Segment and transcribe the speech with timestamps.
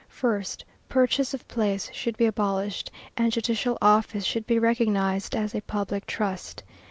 [0.09, 5.61] First, purchase of place should be abolished, and judicial office should be recognized as a
[5.61, 6.63] public trust.